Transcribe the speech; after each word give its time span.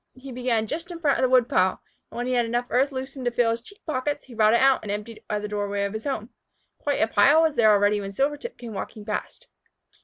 He 0.15 0.31
began 0.31 0.65
just 0.65 0.89
in 0.89 0.97
front 0.99 1.19
of 1.19 1.21
the 1.21 1.29
woodpile, 1.29 1.79
and 2.09 2.17
when 2.17 2.25
he 2.25 2.33
had 2.33 2.47
enough 2.47 2.65
earth 2.71 2.91
loosened 2.91 3.23
to 3.25 3.29
fill 3.29 3.51
his 3.51 3.61
cheek 3.61 3.85
pockets, 3.85 4.25
he 4.25 4.33
brought 4.33 4.55
it 4.55 4.59
out 4.59 4.79
and 4.81 4.91
emptied 4.91 5.17
it 5.17 5.27
by 5.27 5.37
the 5.37 5.47
doorway 5.47 5.83
of 5.83 5.93
his 5.93 6.05
burrow. 6.05 6.27
Quite 6.79 7.01
a 7.03 7.07
pile 7.07 7.43
was 7.43 7.55
there 7.55 7.69
already 7.69 8.01
when 8.01 8.11
Silvertip 8.13 8.57
came 8.57 8.73
walking 8.73 9.05
past. 9.05 9.45